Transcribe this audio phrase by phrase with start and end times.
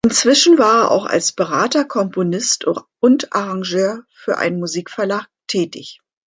[0.03, 6.01] Inzwischen war er auch als Berater, Komponist und Arrangeur für einen Musikverlag tätig.